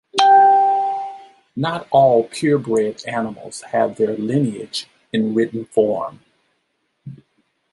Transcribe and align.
Not 1.55 1.87
all 1.91 2.23
purebred 2.23 3.05
animals 3.05 3.61
have 3.71 3.97
their 3.97 4.17
lineage 4.17 4.87
in 5.13 5.35
written 5.35 5.65
form. 5.65 6.21